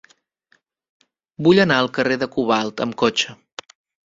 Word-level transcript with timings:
Vull 1.49 1.61
anar 1.65 1.77
al 1.83 1.91
carrer 1.99 2.19
del 2.25 2.31
Cobalt 2.37 2.83
amb 2.89 2.97
cotxe. 3.05 3.39